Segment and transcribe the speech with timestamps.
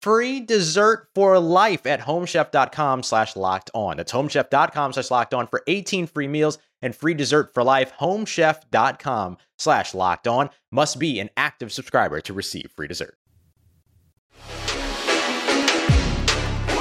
[0.00, 3.96] free dessert for life at homechef.com slash locked on.
[3.96, 7.92] That's homechef.com slash locked on for 18 free meals and free dessert for life.
[8.00, 13.16] Homechef.com slash locked on must be an active subscriber to receive free dessert.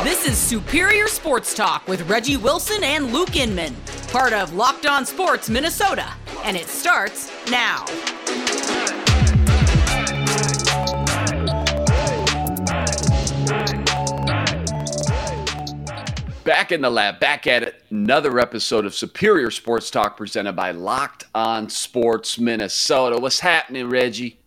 [0.04, 3.76] This is Superior Sports Talk with Reggie Wilson and Luke Inman,
[4.08, 6.10] part of Locked On Sports Minnesota,
[6.44, 7.86] and it starts now.
[16.44, 17.84] Back in the lab, back at it.
[17.90, 23.20] Another episode of Superior Sports Talk presented by Locked On Sports Minnesota.
[23.20, 24.40] What's happening, Reggie?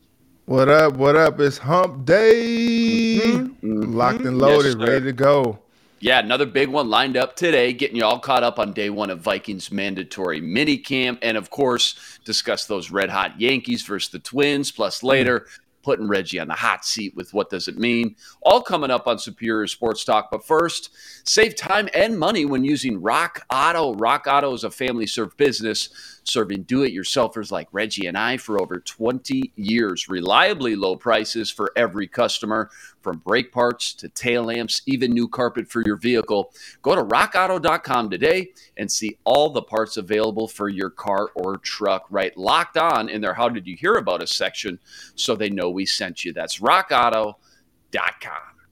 [0.46, 0.94] What up?
[0.96, 1.38] What up?
[1.38, 3.20] It's Hump Day.
[3.22, 3.94] Mm-hmm.
[3.94, 5.58] Locked and loaded, Yes, ready to go.
[6.00, 9.08] Yeah, another big one lined up today, getting you all caught up on day one
[9.08, 14.18] of Vikings mandatory mini camp, and of course, discuss those red hot Yankees versus the
[14.18, 14.72] Twins.
[14.72, 15.46] Plus, later,
[15.82, 18.16] putting Reggie on the hot seat with what does it mean.
[18.42, 20.30] All coming up on Superior Sports Talk.
[20.30, 20.90] But first,
[21.24, 23.94] save time and money when using Rock Auto.
[23.94, 25.90] Rock Auto is a family served business
[26.24, 30.08] serving do it yourselfers like Reggie and I for over 20 years.
[30.08, 32.70] Reliably low prices for every customer,
[33.02, 36.52] from brake parts to tail lamps, even new carpet for your vehicle.
[36.82, 42.06] Go to rockauto.com today and see all the parts available for your car or truck,
[42.10, 42.36] right?
[42.36, 44.78] Locked on in their How Did You Hear About Us section
[45.14, 46.32] so they know we sent you.
[46.32, 47.36] That's rockauto.com.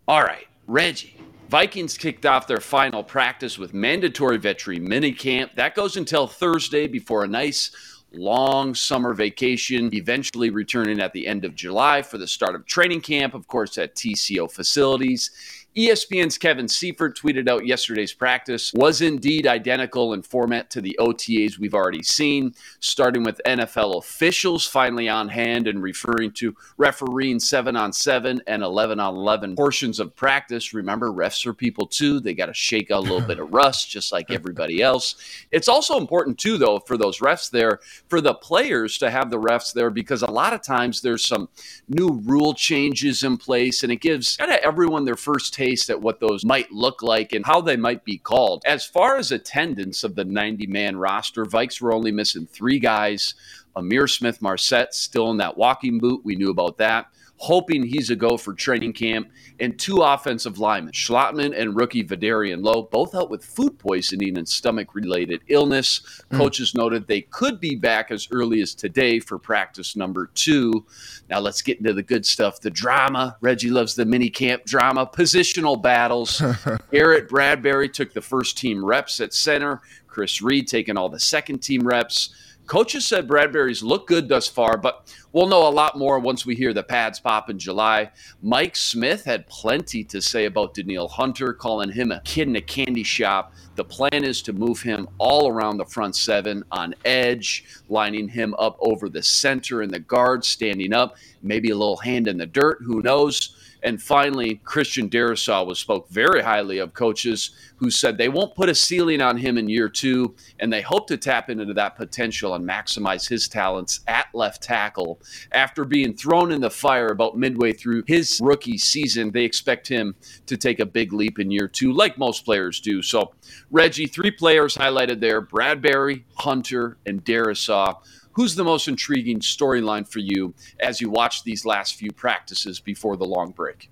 [0.08, 1.16] All right, Reggie.
[1.50, 5.52] Vikings kicked off their final practice with mandatory veteran minicamp.
[5.56, 7.72] That goes until Thursday before a nice
[8.12, 13.00] long summer vacation, eventually returning at the end of July for the start of training
[13.00, 15.30] camp, of course, at TCO facilities.
[15.76, 21.58] ESPN's Kevin Seifert tweeted out yesterday's practice was indeed identical in format to the OTAs
[21.58, 27.76] we've already seen, starting with NFL officials finally on hand and referring to refereeing 7
[27.76, 30.74] on 7 and 11 on 11 portions of practice.
[30.74, 32.18] Remember, refs are people too.
[32.18, 35.14] They got to shake out a little bit of rust, just like everybody else.
[35.52, 37.78] It's also important, too, though, for those refs there,
[38.08, 41.48] for the players to have the refs there because a lot of times there's some
[41.88, 46.00] new rule changes in place and it gives kind of everyone their first taste at
[46.00, 48.62] what those might look like and how they might be called.
[48.64, 53.34] As far as attendance of the 90 man roster, Vikes were only missing three guys.
[53.76, 56.22] Ihmir Smith Marsette still in that walking boot.
[56.24, 57.08] We knew about that.
[57.42, 59.30] Hoping he's a go for training camp,
[59.60, 64.46] and two offensive linemen, Schlottmann and rookie Vederian Lowe, both out with food poisoning and
[64.46, 66.22] stomach related illness.
[66.30, 66.36] Hmm.
[66.36, 70.84] Coaches noted they could be back as early as today for practice number two.
[71.30, 73.38] Now let's get into the good stuff the drama.
[73.40, 76.42] Reggie loves the mini camp drama, positional battles.
[76.92, 81.60] Garrett Bradbury took the first team reps at center, Chris Reed taking all the second
[81.60, 82.34] team reps.
[82.70, 86.54] Coaches said Bradbury's look good thus far, but we'll know a lot more once we
[86.54, 88.12] hear the pads pop in July.
[88.42, 92.60] Mike Smith had plenty to say about Danielle Hunter, calling him a kid in a
[92.60, 93.52] candy shop.
[93.74, 98.54] The plan is to move him all around the front seven on edge, lining him
[98.56, 102.46] up over the center and the guard, standing up, maybe a little hand in the
[102.46, 103.56] dirt, who knows.
[103.82, 108.68] And finally, Christian Darrisaw was spoke very highly of coaches who said they won't put
[108.68, 112.54] a ceiling on him in year two, and they hope to tap into that potential
[112.54, 115.20] and maximize his talents at left tackle.
[115.52, 120.14] After being thrown in the fire about midway through his rookie season, they expect him
[120.46, 123.00] to take a big leap in year two, like most players do.
[123.00, 123.32] So,
[123.70, 127.96] Reggie, three players highlighted there Bradbury, Hunter, and Darrisaw.
[128.40, 133.18] Who's the most intriguing storyline for you as you watch these last few practices before
[133.18, 133.90] the long break?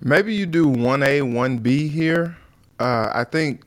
[0.00, 2.36] Maybe you do 1A, 1B here.
[2.78, 3.64] Uh, I think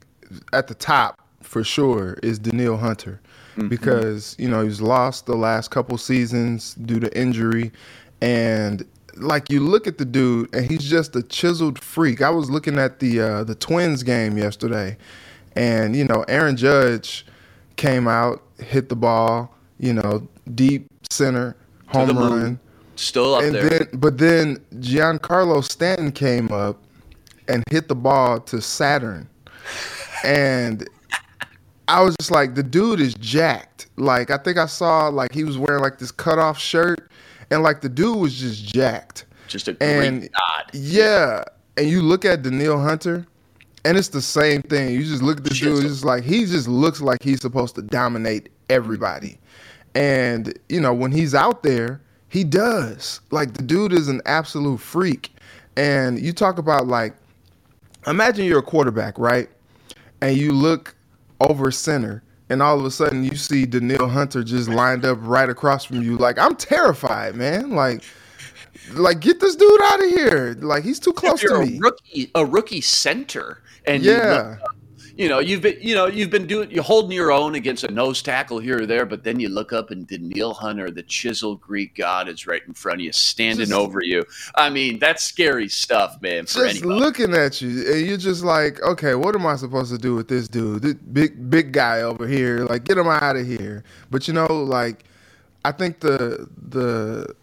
[0.54, 3.20] at the top for sure is Danielle Hunter
[3.58, 3.68] mm-hmm.
[3.68, 7.74] because, you know, he's lost the last couple seasons due to injury.
[8.22, 8.86] And
[9.18, 12.22] like you look at the dude and he's just a chiseled freak.
[12.22, 14.96] I was looking at the uh, the Twins game yesterday
[15.58, 17.26] and, you know, Aaron Judge
[17.76, 21.56] came out, hit the ball, you know, deep center,
[21.88, 22.60] home run.
[22.96, 23.70] Still up and there.
[23.70, 26.82] Then, but then Giancarlo Stanton came up
[27.48, 29.30] and hit the ball to Saturn.
[30.24, 30.88] And
[31.88, 33.88] I was just like, the dude is jacked.
[33.98, 37.12] Like, I think I saw like he was wearing like this cutoff shirt,
[37.52, 39.26] and like the dude was just jacked.
[39.48, 40.72] Just a great and, nod.
[40.74, 41.44] Yeah.
[41.78, 43.26] And you look at Danielle Hunter,
[43.86, 44.90] and it's the same thing.
[44.96, 47.84] You just look at this dude, it's like he just looks like he's supposed to
[47.84, 49.38] dominate everybody.
[49.96, 53.22] And, you know, when he's out there, he does.
[53.32, 55.32] Like the dude is an absolute freak.
[55.76, 57.14] And you talk about like
[58.06, 59.50] imagine you're a quarterback, right?
[60.22, 60.96] And you look
[61.40, 65.50] over center and all of a sudden you see Danielle Hunter just lined up right
[65.50, 66.18] across from you.
[66.18, 67.72] Like I'm terrified, man.
[67.72, 68.04] Like
[68.94, 70.56] like get this dude out of here.
[70.60, 71.78] Like he's too close to me.
[71.78, 74.58] A rookie, a rookie center, and yeah,
[75.18, 77.92] you, know, you've been, you know, you've been doing, you're holding your own against a
[77.92, 81.60] nose tackle here or there, but then you look up and Danielle Hunter, the chiseled
[81.60, 84.24] Greek god, is right in front of you, standing just, over you.
[84.56, 86.46] I mean, that's scary stuff, man.
[86.46, 87.00] just anybody.
[87.00, 90.28] looking at you, and you're just like, okay, what am I supposed to do with
[90.28, 92.66] this dude, this big, big guy over here?
[92.66, 93.84] Like, get him out of here.
[94.12, 95.04] But you know, like,
[95.66, 97.36] I think the the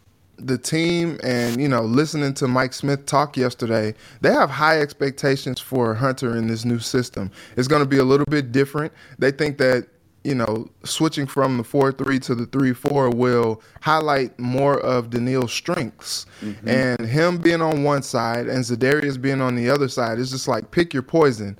[0.44, 5.60] the team and you know listening to Mike Smith talk yesterday, they have high expectations
[5.60, 7.30] for Hunter in this new system.
[7.56, 8.92] It's going to be a little bit different.
[9.18, 9.88] They think that
[10.22, 15.10] you know switching from the four three to the three four will highlight more of
[15.10, 16.68] Danielle's strengths, mm-hmm.
[16.68, 20.48] and him being on one side and Za'Darius being on the other side is just
[20.48, 21.58] like pick your poison.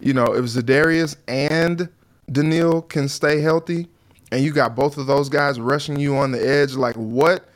[0.00, 1.88] You know, if Za'Darius and
[2.30, 3.88] Danielle can stay healthy,
[4.30, 7.48] and you got both of those guys rushing you on the edge, like what?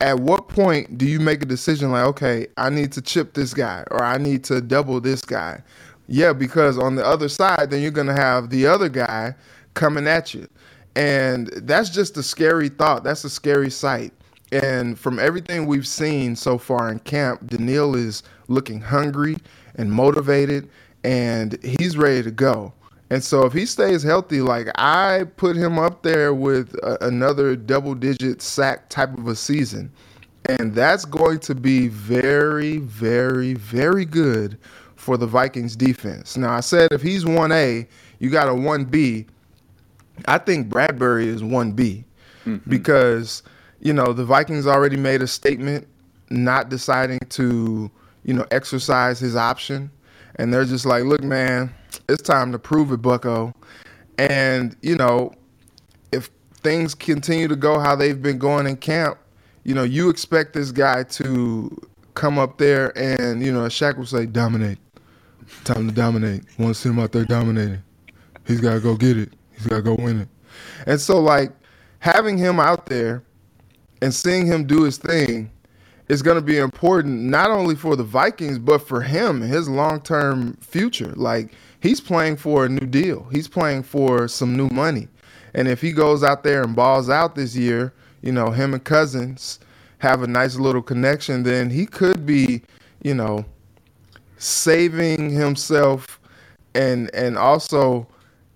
[0.00, 3.54] At what point do you make a decision like, okay, I need to chip this
[3.54, 5.62] guy or I need to double this guy?
[6.06, 9.34] Yeah, because on the other side, then you're going to have the other guy
[9.74, 10.48] coming at you.
[10.96, 13.04] And that's just a scary thought.
[13.04, 14.12] That's a scary sight.
[14.52, 19.36] And from everything we've seen so far in camp, Danielle is looking hungry
[19.76, 20.68] and motivated,
[21.02, 22.72] and he's ready to go.
[23.10, 27.54] And so if he stays healthy, like I put him up there with a, another
[27.54, 29.92] double digit sack type of a season.
[30.46, 34.58] And that's going to be very, very, very good
[34.96, 36.36] for the Vikings defense.
[36.36, 37.86] Now, I said if he's 1A,
[38.18, 39.26] you got a 1B.
[40.26, 42.04] I think Bradbury is 1B
[42.46, 42.56] mm-hmm.
[42.70, 43.42] because,
[43.80, 45.86] you know, the Vikings already made a statement
[46.30, 47.90] not deciding to,
[48.24, 49.90] you know, exercise his option.
[50.36, 51.74] And they're just like, look, man,
[52.08, 53.52] it's time to prove it, Bucko.
[54.18, 55.32] And you know,
[56.12, 56.30] if
[56.62, 59.18] things continue to go how they've been going in camp,
[59.64, 61.76] you know, you expect this guy to
[62.14, 64.78] come up there and you know, Shaq will say, "Dominate,
[65.64, 67.82] time to dominate." Want to see him out there dominating?
[68.46, 69.32] He's got to go get it.
[69.52, 70.28] He's got to go win it.
[70.86, 71.50] And so, like
[71.98, 73.22] having him out there
[74.02, 75.50] and seeing him do his thing
[76.08, 80.00] is going to be important not only for the Vikings but for him, his long
[80.00, 81.12] term future.
[81.16, 83.26] Like he's playing for a new deal.
[83.32, 85.08] He's playing for some new money.
[85.54, 87.92] And if he goes out there and balls out this year,
[88.22, 89.60] you know, him and Cousins
[89.98, 92.62] have a nice little connection, then he could be,
[93.02, 93.44] you know,
[94.36, 96.20] saving himself
[96.74, 98.06] and and also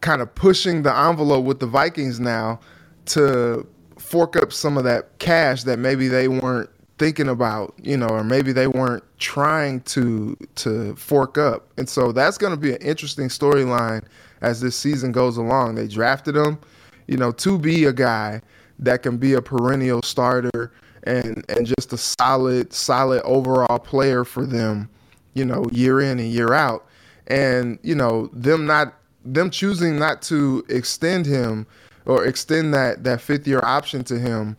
[0.00, 2.61] kind of pushing the envelope with the Vikings now
[3.07, 8.09] to fork up some of that cash that maybe they weren't thinking about, you know,
[8.09, 11.69] or maybe they weren't trying to to fork up.
[11.76, 14.05] And so that's going to be an interesting storyline
[14.40, 15.76] as this season goes along.
[15.76, 16.59] They drafted him,
[17.07, 18.43] you know, to be a guy
[18.78, 20.73] that can be a perennial starter
[21.05, 24.88] and and just a solid solid overall player for them,
[25.35, 26.87] you know, year in and year out.
[27.28, 31.67] And, you know, them not them choosing not to extend him
[32.07, 34.57] or extend that that fifth year option to him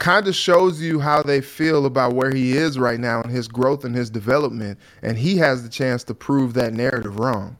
[0.00, 3.46] kind of shows you how they feel about where he is right now and his
[3.46, 4.78] growth and his development.
[5.02, 7.56] And he has the chance to prove that narrative wrong.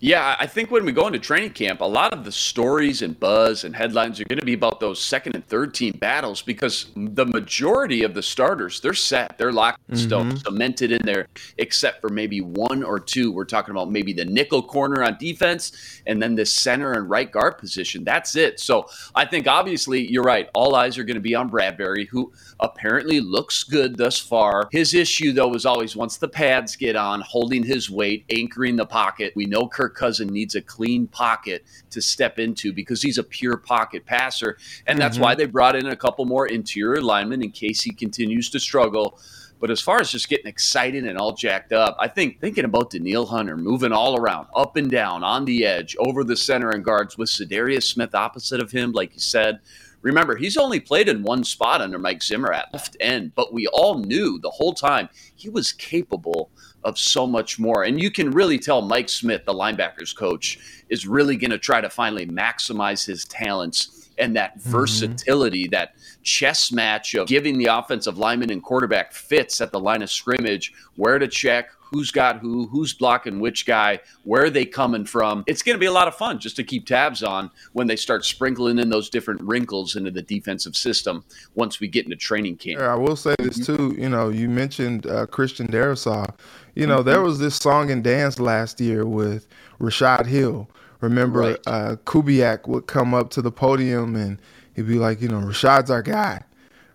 [0.00, 3.18] Yeah, I think when we go into training camp, a lot of the stories and
[3.18, 6.86] buzz and headlines are going to be about those second and third team battles because
[6.94, 10.36] the majority of the starters, they're set, they're locked stone, mm-hmm.
[10.36, 11.26] cemented in there,
[11.58, 13.32] except for maybe one or two.
[13.32, 17.30] We're talking about maybe the nickel corner on defense and then the center and right
[17.30, 18.04] guard position.
[18.04, 18.60] That's it.
[18.60, 18.86] So
[19.16, 20.48] I think obviously you're right.
[20.54, 24.68] All eyes are going to be on Bradbury, who apparently looks good thus far.
[24.70, 28.86] His issue, though, is always once the pads get on, holding his weight, anchoring the
[28.86, 29.32] pocket.
[29.34, 33.22] We know Kirk Kirk Cousin needs a clean pocket to step into because he's a
[33.22, 34.58] pure pocket passer.
[34.86, 35.24] And that's mm-hmm.
[35.24, 39.18] why they brought in a couple more interior linemen in case he continues to struggle.
[39.60, 42.90] But as far as just getting excited and all jacked up, I think thinking about
[42.90, 46.84] Danielle Hunter moving all around, up and down, on the edge, over the center and
[46.84, 49.58] guards with Za'Darius Smith opposite of him, like you said.
[50.02, 53.66] Remember, he's only played in one spot under Mike Zimmer at left end, but we
[53.66, 56.50] all knew the whole time he was capable
[56.84, 57.84] of so much more.
[57.84, 60.58] And you can really tell Mike Smith, the linebackers coach,
[60.88, 64.70] is really going to try to finally maximize his talents and that mm-hmm.
[64.70, 70.02] versatility, that chess match of giving the offensive lineman and quarterback fits at the line
[70.02, 74.64] of scrimmage, where to check, who's got who, who's blocking which guy, where are they
[74.64, 75.44] coming from.
[75.46, 77.96] It's going to be a lot of fun just to keep tabs on when they
[77.96, 82.56] start sprinkling in those different wrinkles into the defensive system once we get into training
[82.56, 82.80] camp.
[82.80, 83.94] Yeah, I will say this too.
[83.98, 86.34] You know, you mentioned uh, Christian Darrisaw.
[86.74, 87.08] You know, mm-hmm.
[87.08, 89.46] there was this song and dance last year with
[89.80, 90.68] Rashad Hill.
[91.00, 91.58] Remember, right.
[91.66, 94.40] uh, Kubiak would come up to the podium and
[94.74, 96.42] he'd be like, you know, Rashad's our guy.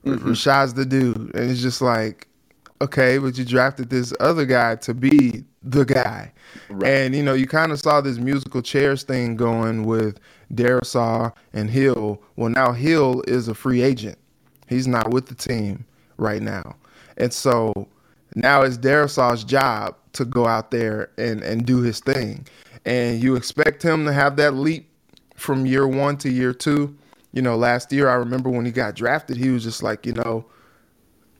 [0.06, 0.32] Mm-hmm.
[0.32, 1.34] Rashad's the dude.
[1.36, 2.28] And it's just like,
[2.82, 6.34] okay, but you drafted this other guy to be the guy.
[6.70, 6.90] Right.
[6.90, 10.20] And, you know, you kind of saw this musical chairs thing going with
[10.54, 12.22] Darrisaw and Hill.
[12.36, 14.18] Well, now Hill is a free agent.
[14.68, 15.86] He's not with the team
[16.18, 16.76] right now.
[17.18, 17.74] And so
[18.36, 22.46] now it's Darrisaw's job to go out there and, and do his thing.
[22.86, 24.90] And you expect him to have that leap
[25.36, 26.96] from year one to year two.
[27.32, 30.14] You know, last year, I remember when he got drafted, he was just like, you
[30.14, 30.46] know,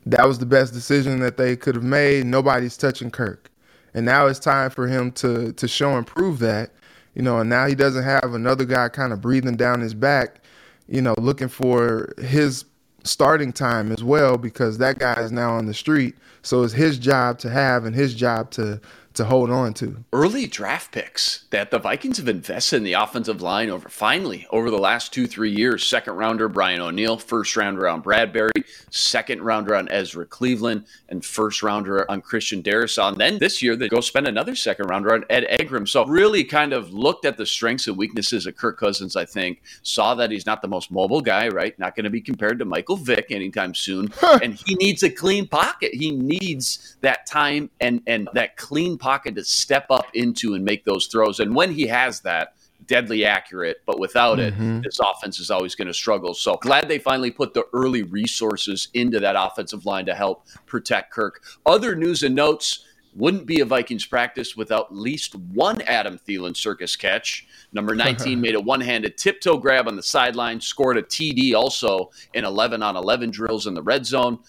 [0.06, 2.26] that was the best decision that they could have made.
[2.26, 3.50] Nobody's touching Kirk.
[3.94, 6.70] And now it's time for him to to show and prove that.
[7.14, 10.40] You know, and now he doesn't have another guy kind of breathing down his back,
[10.88, 12.64] you know, looking for his
[13.04, 16.16] starting time as well because that guy is now on the street.
[16.42, 18.80] So it's his job to have and his job to
[19.14, 20.04] to hold on to.
[20.12, 24.70] Early draft picks that the Vikings have invested in the offensive line over finally over
[24.70, 25.86] the last two, three years.
[25.86, 28.52] Second rounder Brian O'Neill, first rounder on Bradbury,
[28.90, 33.08] second rounder on Ezra Cleveland, and first rounder on Christian Darrisaw.
[33.08, 35.86] And then this year they go spend another second rounder on Ed Ingram.
[35.86, 39.62] So really kind of looked at the strengths and weaknesses of Kirk Cousins, I think,
[39.82, 41.78] saw that he's not the most mobile guy, right?
[41.78, 44.12] Not going to be compared to Michael Vick anytime soon.
[44.42, 45.94] and he needs a clean pocket.
[45.94, 50.84] He needs that time and and that clean pocket to step up into and make
[50.84, 51.40] those throws.
[51.40, 52.54] And when he has that,
[52.86, 54.78] deadly accurate, but without mm-hmm.
[54.78, 56.34] it, this offense is always going to struggle.
[56.34, 61.12] So glad they finally put the early resources into that offensive line to help protect
[61.12, 61.42] Kirk.
[61.66, 62.84] Other news and notes
[63.14, 67.46] wouldn't be a Vikings practice without at least one Adam Thielen circus catch.
[67.72, 72.10] Number 19 made a one handed tiptoe grab on the sideline, scored a TD also
[72.34, 74.40] in 11 on 11 drills in the red zone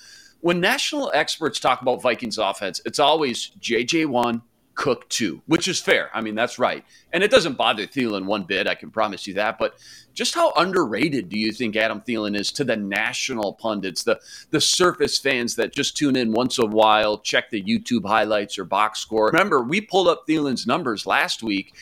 [0.46, 4.44] when national experts talk about Vikings offense, it's always JJ1,
[4.75, 6.12] Cook 2, which is fair.
[6.14, 6.86] I mean, that's right.
[7.12, 9.58] And it doesn't bother Thielen one bit, I can promise you that.
[9.58, 9.74] But
[10.14, 14.20] just how underrated do you think Adam Thielen is to the national pundits, the,
[14.52, 18.66] the surface fans that just tune in once a while, check the YouTube highlights or
[18.66, 19.32] box score?
[19.34, 21.74] Remember, we pulled up Thielen's numbers last week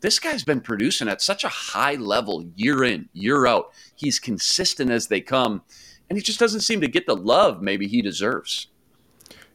[0.00, 3.72] this guy's been producing at such a high level year in, year out.
[3.94, 5.62] He's consistent as they come
[6.08, 8.68] and he just doesn't seem to get the love maybe he deserves.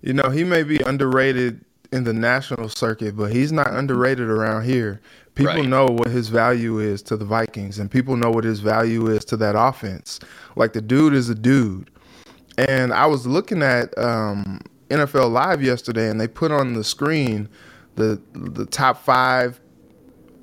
[0.01, 4.63] You know, he may be underrated in the national circuit, but he's not underrated around
[4.63, 5.01] here.
[5.35, 5.67] People right.
[5.67, 9.23] know what his value is to the Vikings, and people know what his value is
[9.25, 10.19] to that offense.
[10.55, 11.89] Like the dude is a dude.
[12.57, 17.47] And I was looking at um, NFL Live yesterday, and they put on the screen
[17.95, 19.59] the the top five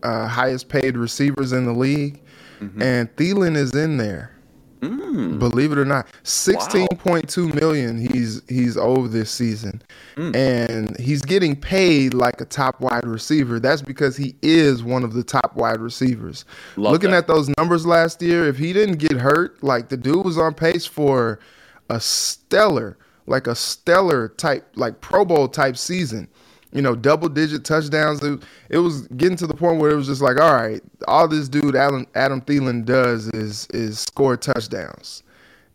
[0.02, 2.22] uh, highest paid receivers in the league,
[2.60, 2.80] mm-hmm.
[2.80, 4.32] and Thielen is in there.
[4.80, 5.38] Mm.
[5.38, 9.82] Believe it or not, sixteen point two million he's he's owed this season,
[10.16, 10.34] mm.
[10.36, 13.58] and he's getting paid like a top wide receiver.
[13.58, 16.44] That's because he is one of the top wide receivers.
[16.76, 17.18] Love Looking that.
[17.18, 20.54] at those numbers last year, if he didn't get hurt, like the dude was on
[20.54, 21.40] pace for
[21.90, 26.28] a stellar, like a stellar type, like Pro Bowl type season
[26.72, 28.22] you know, double digit touchdowns.
[28.22, 31.26] It, it, was getting to the point where it was just like, all right, all
[31.26, 35.22] this dude Adam, Adam Thielen does is is score touchdowns.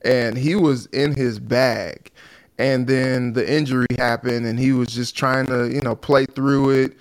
[0.05, 2.11] and he was in his bag.
[2.59, 6.69] And then the injury happened, and he was just trying to, you know, play through
[6.69, 6.97] it,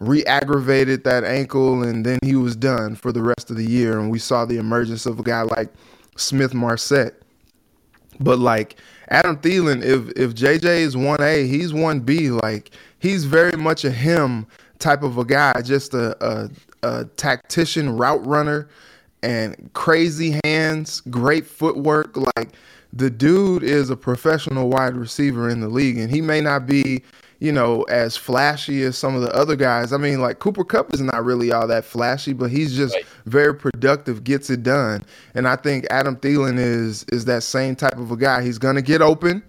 [0.00, 4.00] re aggravated that ankle, and then he was done for the rest of the year.
[4.00, 5.68] And we saw the emergence of a guy like
[6.16, 7.14] Smith-Marsette.
[8.18, 8.76] But like
[9.08, 12.30] Adam Thielen, if if JJ is one A, he's one B.
[12.30, 14.46] Like he's very much a him
[14.78, 16.50] type of a guy, just a, a,
[16.82, 18.68] a tactician, route runner,
[19.22, 22.16] and crazy hands, great footwork.
[22.16, 22.50] Like
[22.92, 27.02] the dude is a professional wide receiver in the league, and he may not be,
[27.38, 29.92] you know, as flashy as some of the other guys.
[29.92, 33.06] I mean, like Cooper Kupp is not really all that flashy, but he's just right.
[33.26, 35.04] very productive, gets it done.
[35.34, 38.42] And I think Adam Thielen is is that same type of a guy.
[38.42, 39.42] He's gonna get open.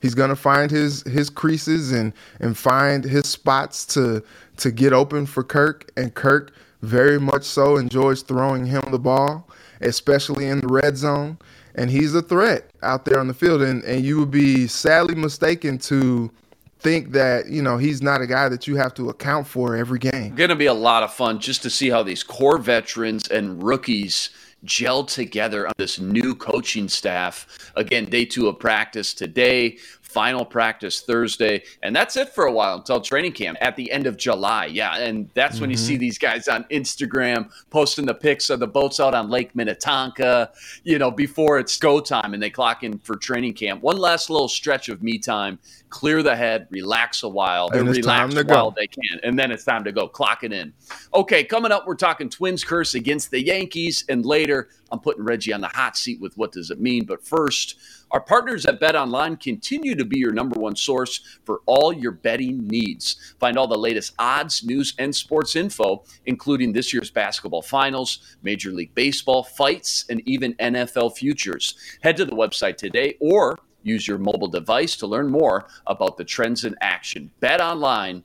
[0.00, 4.22] He's gonna find his his creases and and find his spots to
[4.58, 5.90] to get open for Kirk.
[5.96, 6.52] And Kirk
[6.82, 9.48] very much so enjoys throwing him the ball,
[9.80, 11.38] especially in the red zone
[11.76, 13.62] and he's a threat out there on the field.
[13.62, 16.30] And and you would be sadly mistaken to
[16.80, 19.98] think that you know he's not a guy that you have to account for every
[19.98, 20.34] game.
[20.34, 23.62] Going to be a lot of fun just to see how these core veterans and
[23.62, 24.30] rookies
[24.64, 27.70] gel together on this new coaching staff.
[27.76, 29.78] Again, day two of practice today
[30.16, 34.06] final practice Thursday, and that's it for a while until training camp at the end
[34.06, 34.64] of July.
[34.64, 35.60] Yeah, and that's mm-hmm.
[35.60, 36.00] when you see mm-hmm.
[36.00, 40.52] these guys on Instagram posting the pics of the boats out on Lake Minnetonka,
[40.84, 43.82] you know, before it's go time and they clock in for training camp.
[43.82, 45.58] One last little stretch of me time,
[45.90, 49.84] clear the head, relax a while, and relax while they can, and then it's time
[49.84, 50.08] to go.
[50.08, 50.72] Clock it in.
[51.12, 55.52] Okay, coming up, we're talking Twins curse against the Yankees, and later I'm putting Reggie
[55.52, 57.04] on the hot seat with what does it mean.
[57.04, 57.76] But first,
[58.10, 62.12] our partners at Bet Online continue to be your number one source for all your
[62.12, 63.34] betting needs.
[63.40, 68.70] Find all the latest odds, news, and sports info, including this year's basketball finals, Major
[68.70, 71.74] League Baseball, fights, and even NFL futures.
[72.02, 76.24] Head to the website today or use your mobile device to learn more about the
[76.24, 77.30] trends in action.
[77.40, 78.24] Bet Online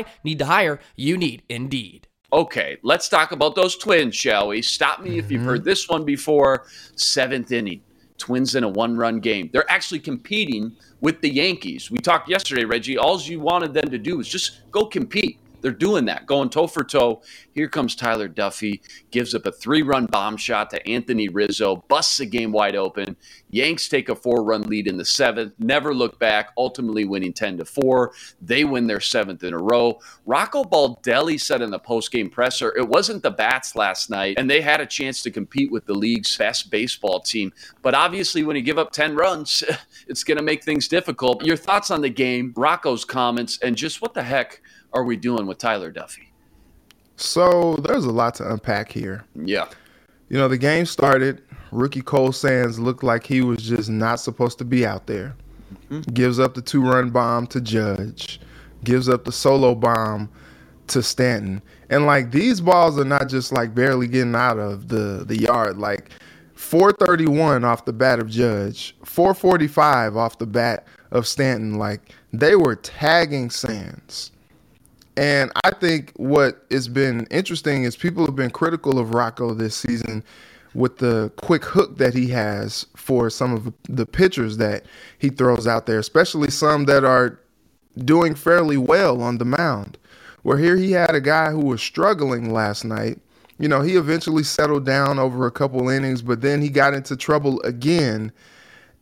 [0.23, 0.79] Need to hire?
[0.95, 2.07] You need Indeed.
[2.33, 4.61] Okay, let's talk about those twins, shall we?
[4.61, 5.19] Stop me mm-hmm.
[5.19, 5.69] if you've heard mm-hmm.
[5.69, 6.65] this one before.
[6.95, 7.81] Seventh inning,
[8.17, 9.49] twins in a one run game.
[9.51, 11.91] They're actually competing with the Yankees.
[11.91, 12.97] We talked yesterday, Reggie.
[12.97, 15.39] All you wanted them to do was just go compete.
[15.61, 17.21] They're doing that, going toe for toe.
[17.53, 22.17] Here comes Tyler Duffey, gives up a three run bomb shot to Anthony Rizzo, busts
[22.17, 23.15] the game wide open.
[23.49, 27.57] Yanks take a four run lead in the seventh, never look back, ultimately winning 10
[27.57, 28.11] to 4.
[28.41, 29.99] They win their seventh in a row.
[30.25, 34.49] Rocco Baldelli said in the post game presser, it wasn't the bats last night, and
[34.49, 37.51] they had a chance to compete with the league's best baseball team.
[37.81, 39.63] But obviously, when you give up 10 runs,
[40.07, 41.45] it's going to make things difficult.
[41.45, 44.61] Your thoughts on the game, Rocco's comments, and just what the heck
[44.93, 46.27] are we doing with Tyler Duffey?
[47.15, 49.23] So there's a lot to unpack here.
[49.35, 49.67] Yeah.
[50.29, 51.43] You know, the game started.
[51.71, 55.35] Rookie Cole Sands looked like he was just not supposed to be out there.
[55.89, 56.11] Mm-hmm.
[56.13, 58.39] Gives up the two run bomb to Judge,
[58.83, 60.29] gives up the solo bomb
[60.87, 61.61] to Stanton.
[61.89, 65.77] And like these balls are not just like barely getting out of the, the yard.
[65.77, 66.09] Like
[66.55, 71.75] 431 off the bat of Judge, 445 off the bat of Stanton.
[71.75, 74.31] Like they were tagging Sands.
[75.21, 79.75] And I think what has been interesting is people have been critical of Rocco this
[79.75, 80.23] season
[80.73, 84.83] with the quick hook that he has for some of the pitchers that
[85.19, 87.39] he throws out there, especially some that are
[87.99, 89.99] doing fairly well on the mound.
[90.41, 93.19] Where here he had a guy who was struggling last night.
[93.59, 97.15] You know, he eventually settled down over a couple innings, but then he got into
[97.15, 98.31] trouble again.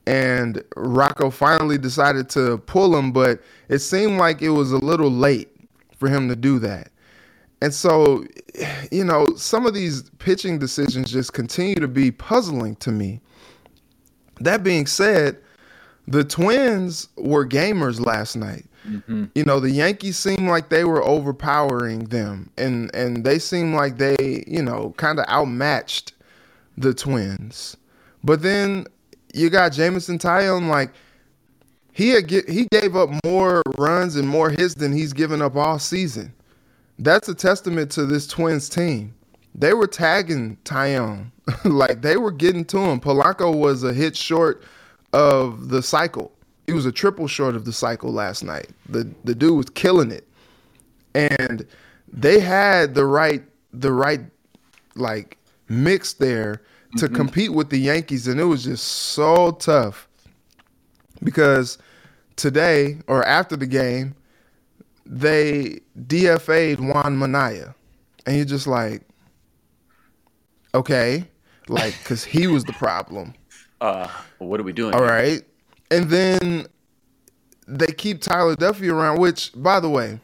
[0.06, 5.12] And Rocco finally decided to pull him, but it seemed like it was a little
[5.12, 5.56] late
[6.00, 6.90] for him to do that.
[7.62, 8.24] And so,
[8.92, 13.20] you know, some of these pitching decisions just continue to be puzzling to me.
[14.40, 15.38] That being said,
[16.08, 18.66] the Twins were gamers last night.
[18.88, 19.26] Mm-hmm.
[19.36, 23.98] You know, the Yankees seemed like they were overpowering them, and and they seemed like
[23.98, 26.14] they, you know, kind of outmatched
[26.78, 27.76] the Twins.
[28.24, 28.88] But then
[29.34, 30.94] you got Jameson Taillon, like
[32.00, 35.58] he had get, he gave up more runs and more hits than he's given up
[35.58, 36.34] all season.
[36.98, 39.14] That's a testament to this Twins team.
[39.54, 41.32] They were tagging Taillon,
[41.66, 43.02] like they were getting to him.
[43.02, 44.64] Polanco was a hit short
[45.12, 46.32] of the cycle.
[46.68, 48.70] He was a triple short of the cycle last night.
[48.88, 50.26] The the dude was killing it.
[51.14, 51.68] And
[52.08, 54.22] they had the right the right
[54.96, 56.62] like mix there
[56.96, 57.16] to mm-hmm.
[57.16, 60.08] compete with the Yankees and it was just so tough
[61.22, 61.78] because
[62.40, 64.16] today or after the game
[65.06, 67.76] they DFA'd Juan Minaya
[68.26, 69.02] and you're just like
[70.74, 71.28] okay
[71.68, 73.34] like cuz he was the problem
[73.82, 75.10] uh what are we doing all here?
[75.10, 75.42] right
[75.92, 76.68] and then
[77.68, 80.20] they keep Tyler Duffey around which by the way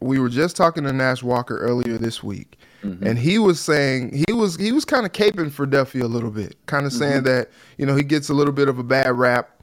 [0.00, 3.06] we were just talking to Nash Walker earlier this week, mm-hmm.
[3.06, 6.30] and he was saying he was he was kind of caping for Duffey a little
[6.30, 6.98] bit, kind of mm-hmm.
[6.98, 9.62] saying that you know he gets a little bit of a bad rap,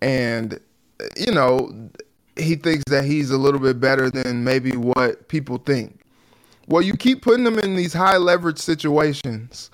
[0.00, 0.58] and
[1.16, 1.90] you know
[2.36, 6.00] he thinks that he's a little bit better than maybe what people think.
[6.66, 9.70] Well, you keep putting them in these high leverage situations,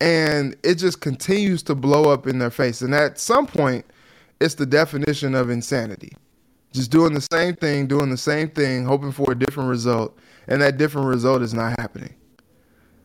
[0.00, 3.84] and it just continues to blow up in their face, and at some point,
[4.40, 6.12] it's the definition of insanity
[6.72, 10.16] just doing the same thing, doing the same thing, hoping for a different result,
[10.46, 12.14] and that different result is not happening.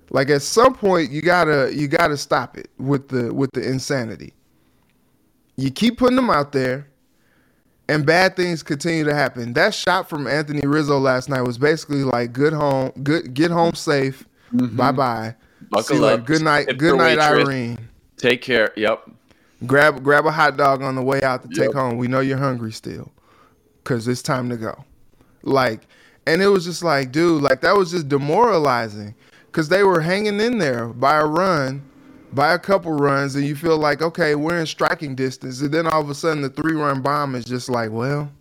[0.10, 4.34] Like at some point you gotta you gotta stop it with the with the insanity.
[5.56, 6.88] You keep putting them out there,
[7.88, 9.54] and bad things continue to happen.
[9.54, 13.76] That shot from Anthony Rizzo last night was basically like good home, good get home
[13.76, 14.26] safe.
[14.54, 14.76] Mm-hmm.
[14.76, 15.36] Bye bye.
[15.70, 16.20] Buckle See, up.
[16.20, 17.90] Like, good night, good night, Irene.
[18.18, 18.72] Take care.
[18.76, 19.10] Yep.
[19.66, 21.68] Grab grab a hot dog on the way out to yep.
[21.68, 21.98] take home.
[21.98, 23.12] We know you're hungry still
[23.84, 24.86] because it's time to go.
[25.44, 25.88] Like,
[26.26, 29.16] and it was just like, dude, like that was just demoralizing
[29.48, 31.84] because they were hanging in there by a run,
[32.34, 35.62] by a couple runs, and you feel like, okay, we're in striking distance.
[35.62, 38.32] And then all of a sudden, the three run bomb is just like, well,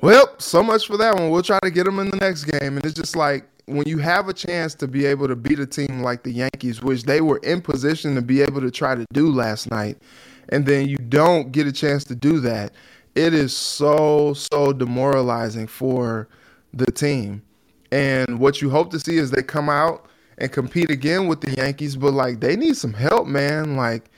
[0.00, 1.30] well, so much for that one.
[1.30, 2.76] We'll try to get them in the next game.
[2.76, 5.66] And it's just like, when you have a chance to be able to beat a
[5.66, 9.04] team like the Yankees, which they were in position to be able to try to
[9.12, 9.98] do last night,
[10.48, 12.72] and then you don't get a chance to do that,
[13.14, 16.28] it is so so demoralizing for
[16.72, 17.42] the team.
[17.90, 20.07] And what you hope to see is they come out
[20.38, 23.76] and compete again with the Yankees, but like they need some help, man.
[23.76, 24.10] Like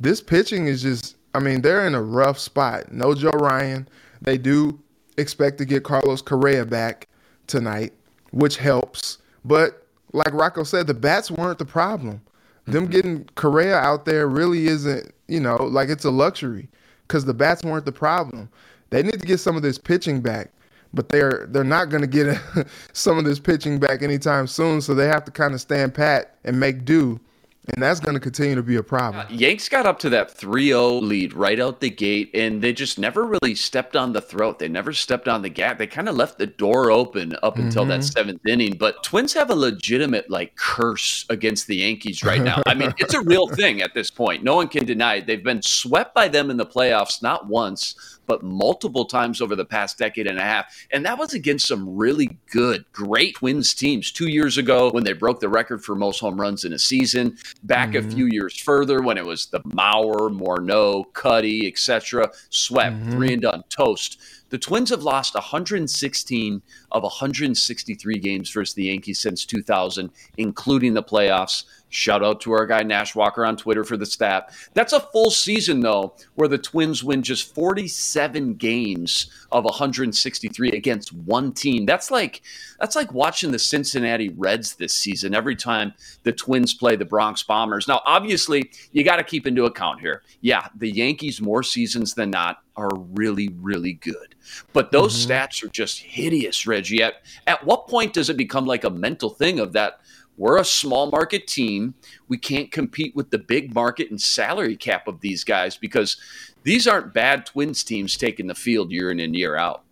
[0.00, 2.92] this pitching is just I mean, they're in a rough spot.
[2.92, 3.88] No Joe Ryan.
[4.22, 4.78] They do
[5.18, 7.08] expect to get Carlos Correa back
[7.46, 7.92] tonight,
[8.30, 9.18] which helps.
[9.44, 12.22] But like Rocco said, the bats weren't the problem.
[12.66, 12.92] Them mm-hmm.
[12.92, 16.68] getting Correa out there really isn't, you know, like it's a luxury
[17.06, 18.48] because the bats weren't the problem.
[18.90, 20.52] They need to get some of this pitching back,
[20.94, 22.38] but they're they're not going to get
[22.92, 24.80] some of this pitching back anytime soon.
[24.80, 27.20] So they have to kind of stand pat and make do
[27.68, 29.26] and that's going to continue to be a problem.
[29.30, 32.98] Yanks got up to that 3 0 lead right out the gate, and they just
[32.98, 34.58] never really stepped on the throat.
[34.58, 35.78] They never stepped on the gap.
[35.78, 37.90] They kind of left the door open up until mm-hmm.
[37.90, 38.76] that seventh inning.
[38.76, 42.62] But Twins have a legitimate, like, curse against the Yankees right now.
[42.66, 44.44] I mean, it's a real thing at this point.
[44.44, 45.26] No one can deny it.
[45.26, 49.64] They've been swept by them in the playoffs not once, but multiple times over the
[49.64, 50.86] past decade and a half.
[50.92, 55.12] And that was against some really good, great Twins teams two years ago when they
[55.12, 57.36] broke the record for most home runs in a season.
[57.62, 58.08] Back mm-hmm.
[58.08, 62.30] a few years further when it was the Mauer, Morneau, Cuddy, etc.
[62.50, 63.10] Swept, mm-hmm.
[63.12, 64.20] three and done, toast.
[64.54, 66.62] The Twins have lost 116
[66.92, 71.64] of 163 games versus the Yankees since 2000, including the playoffs.
[71.88, 74.54] Shout out to our guy Nash Walker on Twitter for the stat.
[74.72, 81.12] That's a full season, though, where the Twins win just 47 games of 163 against
[81.12, 81.84] one team.
[81.84, 82.42] That's like
[82.78, 87.42] that's like watching the Cincinnati Reds this season every time the Twins play the Bronx
[87.42, 87.88] Bombers.
[87.88, 90.22] Now, obviously, you got to keep into account here.
[90.42, 94.34] Yeah, the Yankees more seasons than not are really, really good.
[94.72, 95.32] But those mm-hmm.
[95.32, 97.02] stats are just hideous, Reggie.
[97.02, 97.14] At,
[97.46, 100.00] at what point does it become like a mental thing of that?
[100.36, 101.94] We're a small market team.
[102.28, 106.16] We can't compete with the big market and salary cap of these guys because
[106.64, 109.84] these aren't bad Twins teams taking the field year in and year out.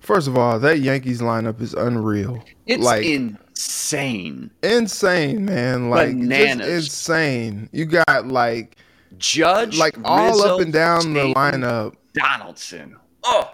[0.00, 2.42] First of all, that Yankees lineup is unreal.
[2.66, 4.50] It's like insane.
[4.62, 5.90] Insane, man.
[5.90, 6.66] Like Bananas.
[6.86, 7.68] insane.
[7.70, 8.78] You got like
[9.18, 11.94] Judge, like all up and down the lineup.
[12.12, 12.96] Donaldson.
[13.22, 13.50] Oh,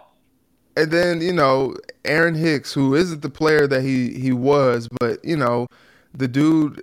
[0.77, 5.25] and then you know Aaron Hicks, who isn't the player that he he was, but
[5.25, 5.67] you know
[6.15, 6.83] the dude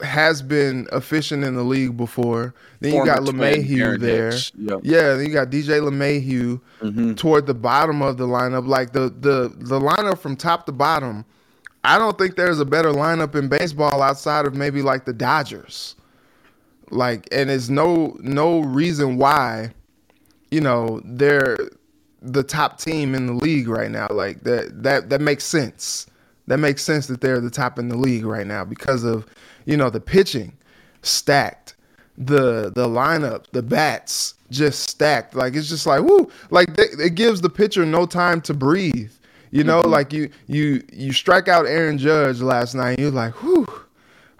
[0.00, 2.54] has been efficient in the league before.
[2.80, 4.80] Then Former you got LeMahieu there, yep.
[4.82, 5.14] yeah.
[5.14, 7.14] Then you got DJ LeMahieu mm-hmm.
[7.14, 11.24] toward the bottom of the lineup, like the the the lineup from top to bottom.
[11.82, 15.96] I don't think there's a better lineup in baseball outside of maybe like the Dodgers.
[16.90, 19.72] Like, and it's no no reason why,
[20.50, 21.56] you know, they're
[22.22, 24.08] the top team in the league right now.
[24.10, 26.06] Like that that that makes sense.
[26.46, 29.26] That makes sense that they're the top in the league right now because of,
[29.64, 30.56] you know, the pitching
[31.02, 31.74] stacked.
[32.16, 35.34] the the lineup, the bats just stacked.
[35.34, 39.12] Like it's just like whoo, like it gives the pitcher no time to breathe.
[39.50, 39.90] You know, mm-hmm.
[39.90, 42.98] like you you you strike out Aaron Judge last night.
[42.98, 43.66] you're like, whoo.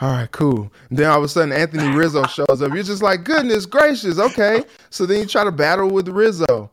[0.00, 0.72] All right, cool.
[0.90, 2.74] And then all of a sudden, Anthony Rizzo shows up.
[2.74, 4.64] You're just like, goodness gracious, okay.
[4.90, 6.70] So then you try to battle with Rizzo,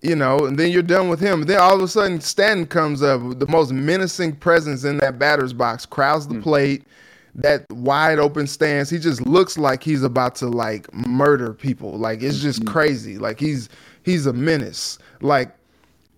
[0.00, 1.42] you know, and then you're done with him.
[1.42, 5.18] And then all of a sudden, Stanton comes up, the most menacing presence in that
[5.18, 6.42] batter's box, crowds the mm.
[6.42, 6.84] plate,
[7.34, 8.88] that wide open stance.
[8.88, 11.92] He just looks like he's about to like murder people.
[11.98, 12.72] Like it's just mm-hmm.
[12.72, 13.18] crazy.
[13.18, 13.68] Like he's
[14.02, 14.98] he's a menace.
[15.20, 15.54] Like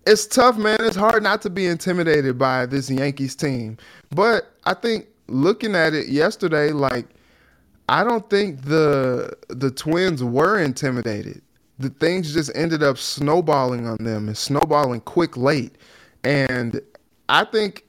[0.05, 0.77] it's tough, man.
[0.81, 3.77] It's hard not to be intimidated by this Yankees team.
[4.11, 7.07] But I think looking at it yesterday, like
[7.89, 11.41] I don't think the the Twins were intimidated.
[11.79, 15.75] The things just ended up snowballing on them and snowballing quick late.
[16.23, 16.81] And
[17.29, 17.83] I think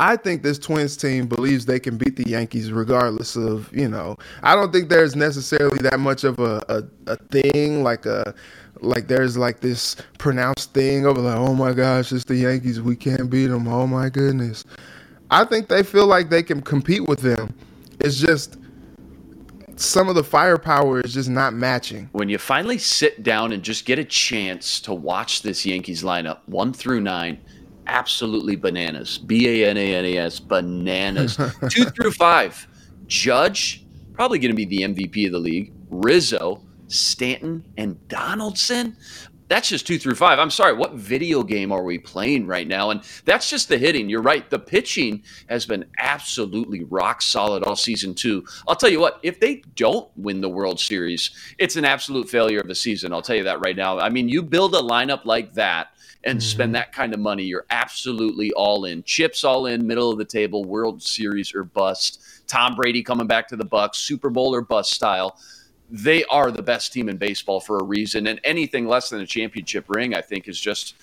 [0.00, 4.16] I think this Twins team believes they can beat the Yankees regardless of, you know,
[4.42, 8.34] I don't think there's necessarily that much of a, a, a thing like a
[8.80, 12.96] like there's like this pronounced thing of like, oh my gosh, it's the Yankees, we
[12.96, 13.68] can't beat them.
[13.68, 14.64] Oh my goodness.
[15.30, 17.54] I think they feel like they can compete with them.
[18.00, 18.58] It's just
[19.76, 22.08] some of the firepower is just not matching.
[22.12, 26.40] When you finally sit down and just get a chance to watch this Yankees lineup,
[26.46, 27.40] one through nine,
[27.86, 29.18] absolutely bananas.
[29.18, 31.36] B A N A N A S, bananas.
[31.70, 32.66] Two through five,
[33.06, 35.72] Judge, probably going to be the MVP of the league.
[35.90, 38.96] Rizzo, Stanton, and Donaldson.
[39.48, 40.38] That's just two through five.
[40.38, 42.90] I'm sorry, what video game are we playing right now?
[42.90, 44.08] And that's just the hitting.
[44.08, 44.48] You're right.
[44.48, 48.44] The pitching has been absolutely rock solid all season, too.
[48.66, 52.60] I'll tell you what, if they don't win the World Series, it's an absolute failure
[52.60, 53.12] of the season.
[53.12, 53.98] I'll tell you that right now.
[53.98, 55.88] I mean, you build a lineup like that
[56.24, 56.44] and mm-hmm.
[56.44, 59.02] spend that kind of money, you're absolutely all in.
[59.02, 62.22] Chips all in, middle of the table, World Series or bust.
[62.46, 65.38] Tom Brady coming back to the Bucs, Super Bowl or bust style.
[65.90, 69.26] They are the best team in baseball for a reason, and anything less than a
[69.26, 70.94] championship ring, I think, is just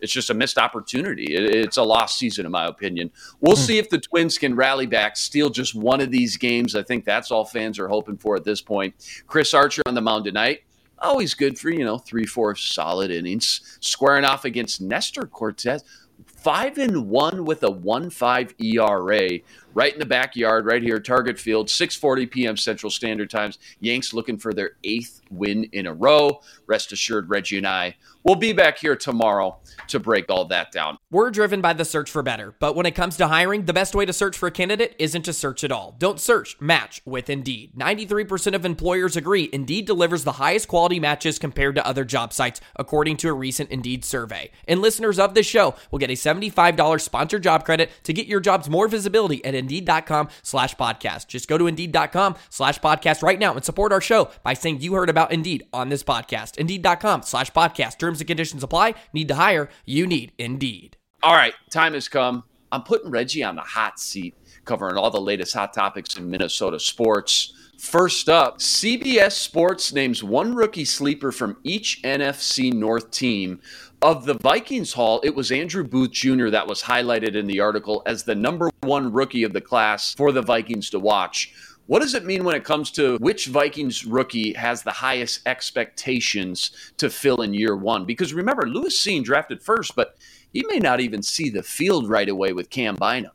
[0.00, 1.34] it's just a missed opportunity.
[1.34, 3.10] it's a lost season, in my opinion.
[3.40, 3.66] We'll mm.
[3.66, 6.74] see if the Twins can rally back, steal just one of these games.
[6.74, 8.94] I think that's all fans are hoping for at this point.
[9.26, 10.62] Chris Archer on the mound tonight
[11.00, 13.78] always good for, you know, three, four solid innings.
[13.80, 15.82] Squaring off against Nestor Cortes.
[16.26, 19.40] five and one with a one five ERA,
[19.74, 22.56] right in the backyard, right here, Target Field, 6:40 p.m.
[22.56, 23.58] Central Standard Times.
[23.80, 26.40] Yanks looking for their eighth win in a row.
[26.66, 29.56] Rest assured, Reggie and I We'll be back here tomorrow
[29.88, 30.98] to break all that down.
[31.10, 33.94] We're driven by the search for better, but when it comes to hiring, the best
[33.94, 35.96] way to search for a candidate isn't to search at all.
[35.98, 37.72] Don't search, match with Indeed.
[37.78, 42.60] 93% of employers agree Indeed delivers the highest quality matches compared to other job sites,
[42.76, 44.50] according to a recent Indeed survey.
[44.68, 48.40] And listeners of this show will get a $75 sponsored job credit to get your
[48.40, 51.28] jobs more visibility at Indeed.com slash podcast.
[51.28, 54.94] Just go to Indeed.com slash podcast right now and support our show by saying you
[54.94, 56.58] heard about Indeed on this podcast.
[56.58, 58.94] Indeed.com slash podcast Terms and conditions apply.
[59.12, 59.68] Need to hire?
[59.84, 60.96] You need Indeed.
[61.22, 62.44] All right, time has come.
[62.72, 66.80] I'm putting Reggie on the hot seat, covering all the latest hot topics in Minnesota
[66.80, 67.52] sports.
[67.78, 73.60] First up, CBS Sports names one rookie sleeper from each NFC North team.
[74.02, 76.48] Of the Vikings Hall, it was Andrew Booth Jr.
[76.48, 80.32] that was highlighted in the article as the number one rookie of the class for
[80.32, 81.52] the Vikings to watch.
[81.86, 86.70] What does it mean when it comes to which Vikings rookie has the highest expectations
[86.96, 88.06] to fill in year one?
[88.06, 90.16] Because remember, Lewis Cine drafted first, but
[90.50, 93.32] he may not even see the field right away with Cam Bynum.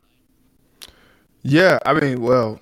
[1.42, 2.58] Yeah, I mean, well,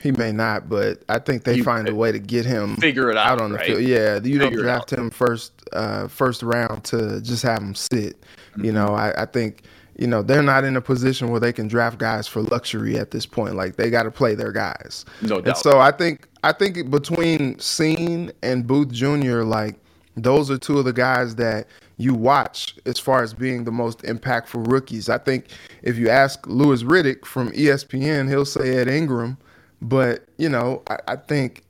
[0.00, 3.10] he may not, but I think they you, find a way to get him figure
[3.10, 3.66] it out, out on the right?
[3.66, 3.82] field.
[3.82, 8.20] Yeah, you don't draft him first uh, first round to just have them sit.
[8.20, 8.64] Mm-hmm.
[8.64, 9.64] You know, I, I think
[9.96, 13.12] you know, they're not in a position where they can draft guys for luxury at
[13.12, 13.54] this point.
[13.54, 15.04] Like they got to play their guys.
[15.22, 15.46] No doubt.
[15.46, 19.76] And so I think I think between Cine and Booth Jr., like
[20.16, 24.00] those are two of the guys that you watch as far as being the most
[24.02, 25.08] impactful rookies.
[25.08, 25.46] I think
[25.82, 29.38] if you ask Louis Riddick from ESPN, he'll say Ed Ingram.
[29.80, 31.62] But, you know, I, I think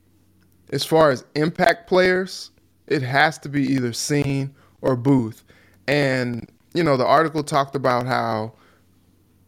[0.71, 2.51] as far as impact players,
[2.87, 5.43] it has to be either Cine or Booth.
[5.87, 8.53] And you know, the article talked about how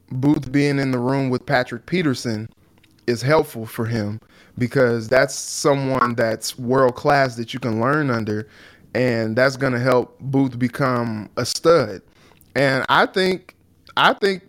[0.10, 2.50] Booth being in the room with Patrick Peterson
[3.06, 4.20] is helpful for him
[4.58, 8.48] because that's someone that's world class that you can learn under,
[8.96, 12.02] and that's going to help Booth become a stud.
[12.56, 13.56] And I think,
[13.98, 14.44] I think,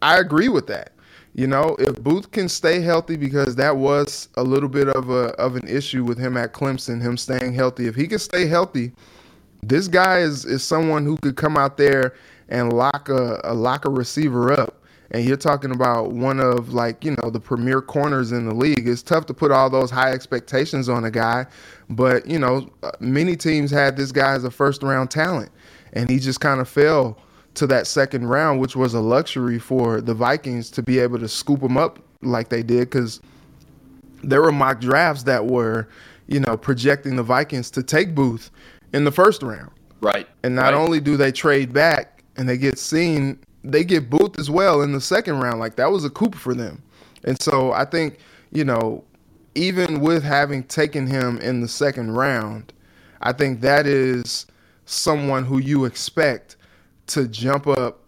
[0.00, 0.93] I agree with that.
[1.34, 5.30] You know, if Booth can stay healthy, because that was a little bit of a
[5.40, 7.86] of an issue with him at Clemson, him staying healthy.
[7.86, 8.92] If he can stay healthy,
[9.62, 12.14] this guy is is someone who could come out there
[12.48, 17.04] and lock a, a lock a receiver up and you're talking about one of like
[17.04, 20.12] you know the premier corners in the league it's tough to put all those high
[20.12, 21.46] expectations on a guy
[21.90, 22.68] but you know
[23.00, 25.50] many teams had this guy as a first round talent
[25.92, 27.18] and he just kind of fell
[27.54, 31.28] to that second round which was a luxury for the vikings to be able to
[31.28, 33.20] scoop him up like they did because
[34.22, 35.88] there were mock drafts that were
[36.26, 38.50] you know projecting the vikings to take booth
[38.92, 40.74] in the first round right and not right.
[40.74, 44.92] only do they trade back and they get Cine they get Booth as well in
[44.92, 45.58] the second round.
[45.58, 46.82] Like that was a coup for them.
[47.24, 48.18] And so I think,
[48.52, 49.02] you know,
[49.54, 52.72] even with having taken him in the second round,
[53.22, 54.46] I think that is
[54.84, 56.56] someone who you expect
[57.08, 58.00] to jump up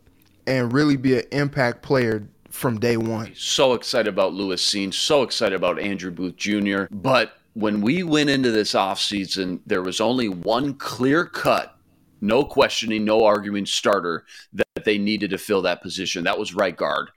[0.46, 3.32] and really be an impact player from day one.
[3.34, 6.84] So excited about Lewis Cine, so excited about Andrew Booth Jr.
[6.90, 11.76] But when we went into this offseason, there was only one clear cut
[12.20, 16.24] no questioning, no arguing starter that they needed to fill that position.
[16.24, 17.10] That was right guard.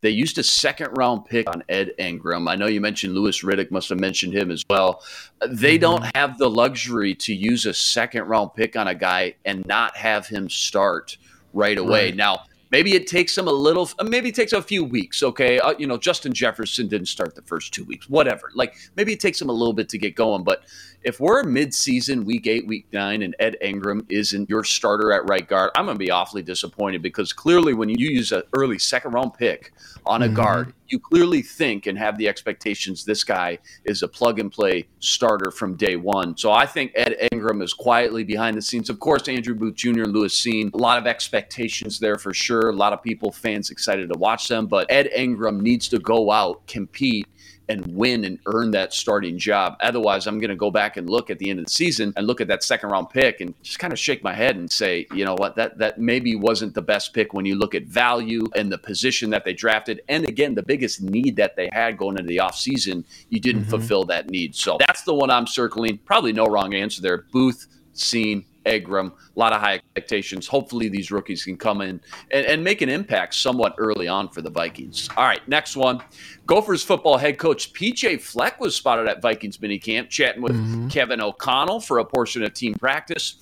[0.00, 2.46] They used a second round pick on Ed Ingram.
[2.46, 5.02] I know you mentioned Lewis Riddick, must have mentioned him as well.
[5.48, 9.64] They don't have the luxury to use a second round pick on a guy and
[9.64, 11.16] not have him start
[11.54, 12.06] right away.
[12.06, 12.16] Right.
[12.16, 15.22] Now, maybe it takes them a little, maybe it takes a few weeks.
[15.22, 15.58] Okay.
[15.60, 18.50] Uh, you know, Justin Jefferson didn't start the first two weeks, whatever.
[18.54, 20.64] Like maybe it takes them a little bit to get going, but
[21.04, 25.46] if we're mid-season, week eight, week nine, and Ed Ingram isn't your starter at right
[25.46, 29.34] guard, I'm going to be awfully disappointed because clearly, when you use an early second-round
[29.34, 29.74] pick
[30.06, 30.36] on a mm-hmm.
[30.36, 35.76] guard, you clearly think and have the expectations this guy is a plug-and-play starter from
[35.76, 36.36] day one.
[36.36, 38.90] So I think Ed Ingram is quietly behind the scenes.
[38.90, 40.02] Of course, Andrew Booth Jr.
[40.02, 42.70] and Lewis Cine, a lot of expectations there for sure.
[42.70, 46.30] A lot of people, fans excited to watch them, but Ed Ingram needs to go
[46.30, 47.26] out, compete,
[47.68, 49.76] and win and earn that starting job.
[49.80, 52.26] Otherwise, I'm going to go back and look at the end of the season and
[52.26, 55.06] look at that second round pick and just kind of shake my head and say,
[55.14, 58.44] you know what, that that maybe wasn't the best pick when you look at value
[58.56, 60.02] and the position that they drafted.
[60.08, 63.70] And again, the biggest need that they had going into the offseason, you didn't mm-hmm.
[63.70, 64.54] fulfill that need.
[64.54, 65.98] So that's the one I'm circling.
[65.98, 67.24] Probably no wrong answer there.
[67.32, 70.46] Booth, Cine, Ingram, a lot of high expectations.
[70.46, 72.00] Hopefully, these rookies can come in
[72.30, 75.08] and, and, make an impact somewhat early on for the Vikings.
[75.16, 76.02] All right, next one.
[76.46, 80.88] Gophers football head coach PJ Fleck was spotted at Vikings minicamp chatting with mm-hmm.
[80.88, 83.36] Kevin O'Connell for a portion of team practice.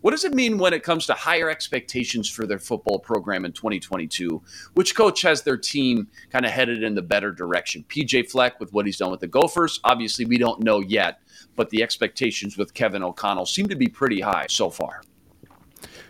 [0.00, 3.52] What does it mean when it comes to higher expectations for their football program in
[3.52, 4.40] 2022?
[4.74, 7.84] Which coach has their team kind of headed in the better direction?
[7.88, 9.80] PJ Fleck with what he's done with the Gophers?
[9.84, 11.20] Obviously, we don't know yet
[11.58, 15.02] but the expectations with Kevin O'Connell seem to be pretty high so far.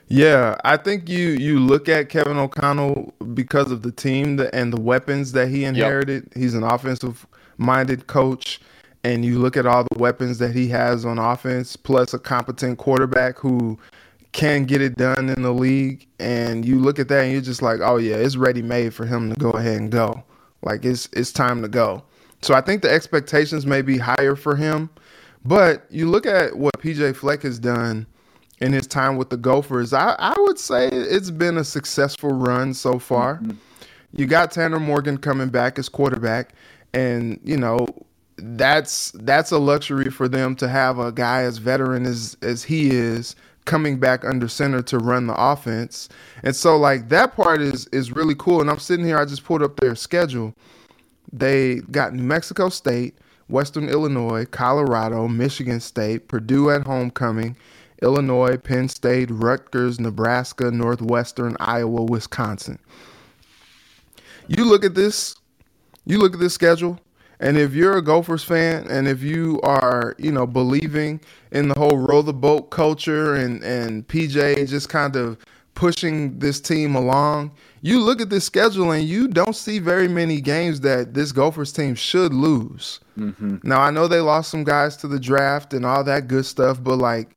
[0.07, 4.81] Yeah, I think you you look at Kevin O'Connell because of the team and the
[4.81, 6.25] weapons that he inherited.
[6.25, 6.43] Yep.
[6.43, 8.61] He's an offensive minded coach
[9.05, 12.79] and you look at all the weapons that he has on offense plus a competent
[12.79, 13.79] quarterback who
[14.33, 17.63] can get it done in the league and you look at that and you're just
[17.63, 20.23] like, "Oh yeah, it's ready made for him to go ahead and go."
[20.63, 22.03] Like it's it's time to go.
[22.43, 24.91] So I think the expectations may be higher for him
[25.45, 28.07] but you look at what PJ Fleck has done
[28.61, 32.75] in his time with the Gophers, I, I would say it's been a successful run
[32.75, 33.37] so far.
[33.37, 33.57] Mm-hmm.
[34.13, 36.55] You got Tanner Morgan coming back as quarterback,
[36.93, 37.87] and you know
[38.39, 42.91] that's that's a luxury for them to have a guy as veteran as as he
[42.91, 46.09] is coming back under center to run the offense.
[46.43, 48.61] And so like that part is is really cool.
[48.61, 50.55] And I'm sitting here, I just pulled up their schedule.
[51.33, 57.57] They got New Mexico State, Western Illinois, Colorado, Michigan State, Purdue at homecoming,
[58.03, 62.79] Illinois, Penn State, Rutgers, Nebraska, Northwestern, Iowa, Wisconsin.
[64.47, 65.35] You look at this,
[66.07, 66.99] you look at this schedule,
[67.41, 71.21] and if you're a Gophers fan and if you are, you know, believing
[71.53, 75.39] in the whole row the boat culture and and PJ just kind of
[75.75, 80.41] pushing this team along, you look at this schedule and you don't see very many
[80.41, 82.99] games that this Gophers team should lose.
[83.17, 83.59] Mm-hmm.
[83.63, 86.83] Now, I know they lost some guys to the draft and all that good stuff,
[86.83, 87.37] but like,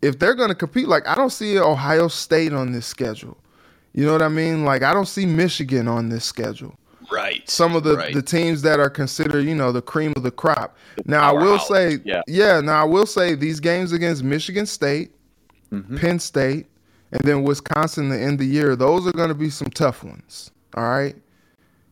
[0.00, 3.36] if they're going to compete, like, I don't see Ohio State on this schedule.
[3.92, 4.64] You know what I mean?
[4.64, 6.78] Like, I don't see Michigan on this schedule.
[7.10, 7.48] Right.
[7.48, 8.14] Some of the, right.
[8.14, 10.76] the teams that are considered, you know, the cream of the crop.
[11.06, 12.22] now, I will say, yeah.
[12.26, 15.12] yeah, now I will say these games against Michigan State,
[15.72, 15.96] mm-hmm.
[15.96, 16.66] Penn State,
[17.12, 20.04] and then Wisconsin the end of the year, those are going to be some tough
[20.04, 20.50] ones.
[20.74, 21.16] All right.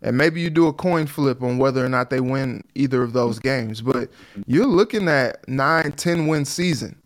[0.02, 3.12] And maybe you do a coin flip on whether or not they win either of
[3.12, 3.81] those games.
[3.81, 4.11] But
[4.46, 7.00] you're looking at nine ten win season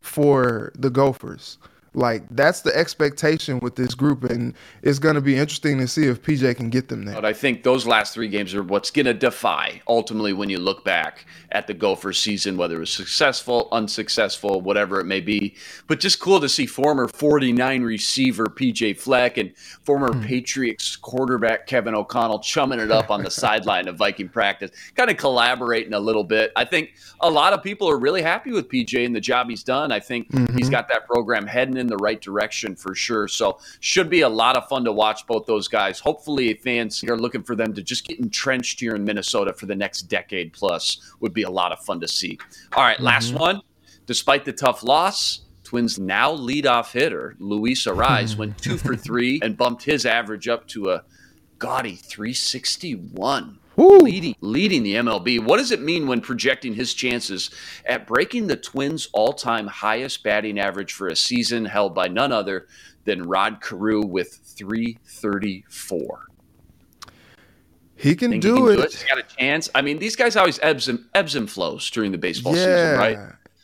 [0.00, 1.58] for the Gophers.
[1.94, 6.06] Like that's the expectation with this group, and it's going to be interesting to see
[6.06, 7.14] if PJ can get them there.
[7.14, 10.58] But I think those last three games are what's going to defy ultimately when you
[10.58, 15.54] look back at the Gophers season, whether it was successful, unsuccessful, whatever it may be.
[15.86, 20.22] But just cool to see former 49 receiver PJ Fleck and former hmm.
[20.22, 25.18] Patriots quarterback Kevin O'Connell chumming it up on the sideline of Viking practice, kind of
[25.18, 26.52] collaborating a little bit.
[26.56, 29.62] I think a lot of people are really happy with PJ and the job he's
[29.62, 29.92] done.
[29.92, 30.56] I think mm-hmm.
[30.56, 33.28] he's got that program heading in the right direction for sure.
[33.28, 36.00] So should be a lot of fun to watch both those guys.
[36.00, 39.74] Hopefully, fans are looking for them to just get entrenched here in Minnesota for the
[39.74, 41.14] next decade plus.
[41.20, 42.38] Would be a lot of fun to see.
[42.74, 43.04] All right, mm-hmm.
[43.04, 43.60] last one.
[44.06, 49.56] Despite the tough loss, Twins now leadoff hitter Luis Arraez went two for three and
[49.56, 51.04] bumped his average up to a
[51.58, 55.44] gaudy 361 leading leading the MLB.
[55.44, 57.50] What does it mean when projecting his chances
[57.86, 62.66] at breaking the Twins' all-time highest batting average for a season held by none other
[63.04, 66.26] than Rod Carew with 334?
[67.96, 68.76] He can do, he can it.
[68.76, 68.90] do, it.
[68.90, 69.70] He's got a chance.
[69.74, 72.64] I mean, these guys always ebbs and ebbs and flows during the baseball yeah.
[72.64, 73.18] season, right?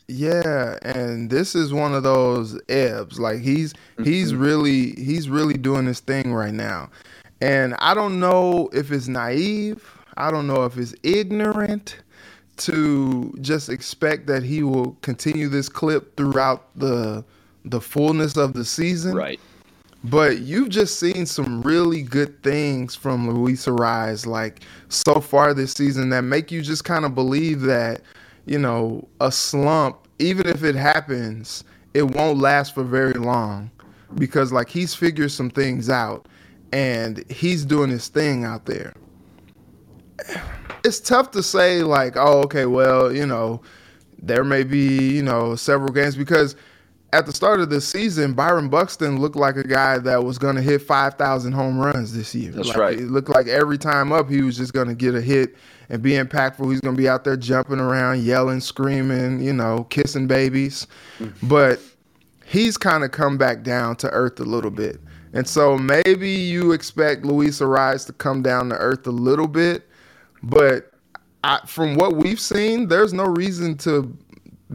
[0.07, 3.19] Yeah, and this is one of those ebbs.
[3.19, 4.05] Like he's mm-hmm.
[4.05, 6.89] he's really he's really doing this thing right now.
[7.41, 11.97] And I don't know if it's naive I don't know if it's ignorant
[12.57, 17.23] to just expect that he will continue this clip throughout the
[17.65, 19.15] the fullness of the season.
[19.15, 19.39] Right.
[20.03, 25.73] But you've just seen some really good things from Luis Arraez like so far this
[25.73, 28.01] season that make you just kind of believe that,
[28.45, 33.69] you know, a slump, even if it happens, it won't last for very long.
[34.15, 36.27] Because like he's figured some things out
[36.71, 38.93] and he's doing his thing out there
[40.83, 43.61] it's tough to say like, oh, okay, well, you know,
[44.21, 46.55] there may be, you know, several games because
[47.11, 50.55] at the start of the season, Byron Buxton looked like a guy that was going
[50.55, 52.51] to hit 5,000 home runs this year.
[52.51, 52.99] That's like, right.
[52.99, 55.55] It looked like every time up, he was just going to get a hit
[55.89, 56.69] and be impactful.
[56.69, 60.85] He's going to be out there jumping around, yelling, screaming, you know, kissing babies.
[61.17, 61.47] Mm-hmm.
[61.47, 61.79] But
[62.45, 64.99] he's kind of come back down to earth a little bit.
[65.33, 69.88] And so maybe you expect Luis Arraez to come down to earth a little bit
[70.43, 70.91] but
[71.43, 74.15] I, from what we've seen, there's no reason to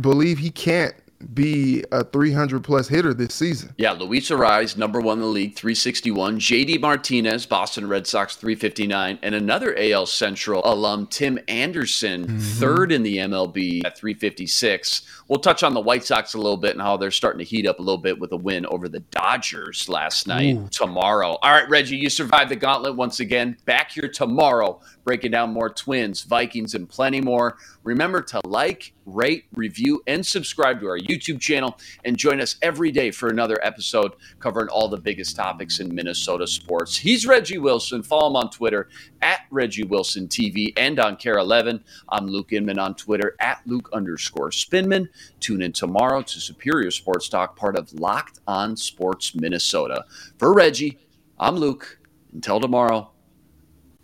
[0.00, 0.94] believe he can't
[1.32, 3.74] be a 300 plus hitter this season.
[3.78, 6.38] Yeah, Luis Arraez, number one in the league, 361.
[6.38, 9.18] JD Martinez, Boston Red Sox, 359.
[9.22, 12.38] And another AL Central alum, Tim Anderson, mm-hmm.
[12.38, 15.02] third in the MLB at 356.
[15.28, 17.66] We'll touch on the White Sox a little bit and how they're starting to heat
[17.66, 20.56] up a little bit with a win over the Dodgers last night.
[20.56, 20.68] Ooh.
[20.70, 21.38] Tomorrow.
[21.42, 23.56] All right, Reggie, you survived the gauntlet once again.
[23.64, 27.56] Back here tomorrow, breaking down more Twins, Vikings, and plenty more.
[27.82, 32.90] Remember to like, rate, review, and subscribe to our YouTube channel and join us every
[32.90, 36.96] day for another episode covering all the biggest topics in Minnesota sports.
[36.96, 38.02] He's Reggie Wilson.
[38.02, 38.88] Follow him on Twitter
[39.22, 41.84] at Reggie Wilson TV and on KARE 11.
[42.08, 45.08] I'm Luke Inman on Twitter at Luke underscore Spinman.
[45.40, 50.04] Tune in tomorrow to Superior Sports Talk, part of Locked On Sports Minnesota.
[50.38, 50.98] For Reggie,
[51.38, 51.98] I'm Luke.
[52.32, 53.12] Until tomorrow,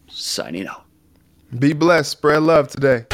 [0.09, 0.90] signing out.
[1.59, 2.11] Be blessed.
[2.11, 3.07] Spread love today.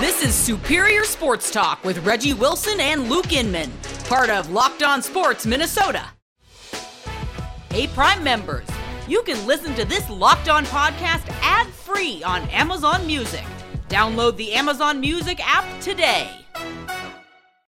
[0.00, 3.70] This is Superior Sports Talk with Reggie Wilson and Luke Inman,
[4.04, 6.04] part of Locked On Sports Minnesota.
[7.70, 8.66] Hey, Prime members,
[9.08, 13.44] you can listen to this Locked On podcast ad free on Amazon Music.
[13.88, 16.43] Download the Amazon Music app today.